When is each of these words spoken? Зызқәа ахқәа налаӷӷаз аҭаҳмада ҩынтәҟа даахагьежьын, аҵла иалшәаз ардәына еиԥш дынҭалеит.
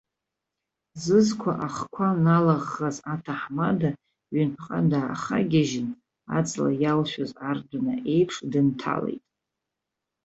Зызқәа 1.03 1.51
ахқәа 1.67 2.07
налаӷӷаз 2.23 2.97
аҭаҳмада 3.13 3.89
ҩынтәҟа 4.33 4.77
даахагьежьын, 4.91 5.89
аҵла 6.37 6.69
иалшәаз 6.81 7.31
ардәына 7.49 7.93
еиԥш 8.13 8.35
дынҭалеит. 8.51 9.23